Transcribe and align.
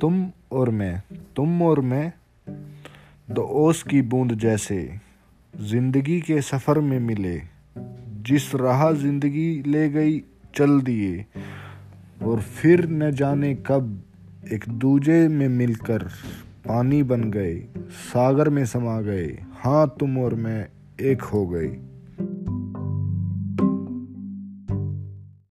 तुम 0.00 0.30
और 0.52 0.70
मैं, 0.70 1.02
तुम 1.36 1.62
और 1.62 1.80
मैं, 1.80 2.12
दो 3.30 3.42
ओस 3.42 3.82
की 3.82 4.02
बूंद 4.02 4.32
जैसे, 4.34 4.98
ज़िंदगी 5.54 6.20
के 6.20 6.40
सफ़र 6.40 6.78
में 6.80 7.00
मिले, 7.00 7.42
जिस 8.22 8.54
राह 8.54 8.92
ज़िंदगी 8.92 9.62
ले 9.66 9.88
गई 9.88 10.18
चल 10.54 10.80
दिए, 10.80 11.26
और 12.22 12.40
फिर 12.40 12.88
न 12.88 13.10
जाने 13.10 13.54
कब 13.54 14.02
एक 14.52 14.64
दूजे 14.68 15.28
में 15.28 15.48
मिलकर 15.48 16.02
पानी 16.68 17.02
बन 17.02 17.30
गए, 17.30 17.54
सागर 17.90 18.48
में 18.48 18.64
समा 18.66 19.00
गए 19.00 19.28
हाँ 19.54 19.96
तुम 20.00 20.18
और 20.18 20.34
मैं 20.34 20.68
एक 21.00 21.22
हो 21.22 21.46
गए। 21.46 21.68